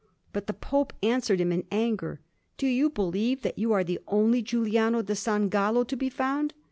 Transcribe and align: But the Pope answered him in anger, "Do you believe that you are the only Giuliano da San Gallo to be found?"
But 0.33 0.47
the 0.47 0.53
Pope 0.53 0.93
answered 1.03 1.39
him 1.39 1.51
in 1.51 1.67
anger, 1.71 2.21
"Do 2.57 2.65
you 2.65 2.89
believe 2.89 3.43
that 3.43 3.59
you 3.59 3.71
are 3.71 3.83
the 3.83 3.99
only 4.07 4.41
Giuliano 4.41 5.03
da 5.03 5.13
San 5.13 5.47
Gallo 5.47 5.83
to 5.83 5.95
be 5.95 6.09
found?" 6.09 6.55